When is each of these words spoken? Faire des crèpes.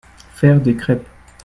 Faire 0.33 0.59
des 0.59 0.73
crèpes. 0.75 1.05